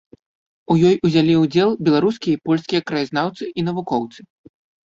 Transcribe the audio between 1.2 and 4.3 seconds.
ўдзел беларускія і польскія краязнаўцы і навукоўцы.